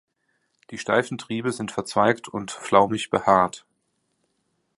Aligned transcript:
Die 0.71 0.79
steifen 0.79 1.19
Triebe 1.19 1.51
sind 1.51 1.71
verzweigt 1.71 2.27
und 2.27 2.49
flaumig 2.49 3.11
behaart. 3.11 3.67